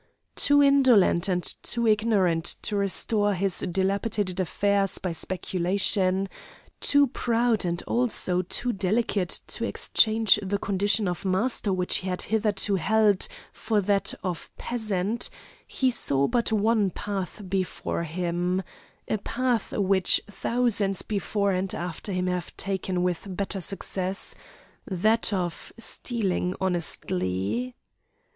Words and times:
Too 0.35 0.63
indolent 0.63 1.27
and 1.29 1.43
too 1.61 1.85
ignorant 1.85 2.55
to 2.63 2.75
restore 2.75 3.35
his 3.35 3.59
dilapidated 3.59 4.39
affairs 4.39 4.97
by 4.97 5.11
speculation, 5.11 6.27
too 6.79 7.05
proud, 7.05 7.65
and 7.65 7.83
also 7.85 8.41
too 8.41 8.73
delicate 8.73 9.41
to 9.45 9.63
exchange 9.63 10.39
the 10.41 10.57
condition 10.57 11.07
of 11.07 11.23
master 11.23 11.71
which 11.71 11.97
he 11.97 12.07
had 12.07 12.23
hitherto 12.23 12.77
held, 12.77 13.27
for 13.53 13.79
that 13.79 14.15
of 14.23 14.49
peasant, 14.57 15.29
he 15.67 15.91
saw 15.91 16.27
but 16.27 16.51
one 16.51 16.89
path 16.89 17.43
before 17.47 18.01
him 18.01 18.63
a 19.07 19.19
path 19.19 19.71
which 19.71 20.19
thousands 20.27 21.03
before 21.03 21.51
and 21.51 21.75
after 21.75 22.11
him 22.11 22.25
have 22.25 22.57
taken 22.57 23.03
with 23.03 23.27
better 23.37 23.61
success 23.61 24.33
that 24.87 25.31
of 25.31 25.71
stealing 25.77 26.55
honestly. 26.59 27.75